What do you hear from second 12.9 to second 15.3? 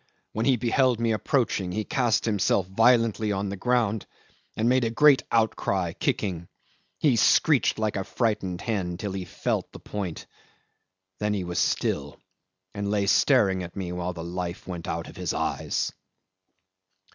staring at me while his life went out of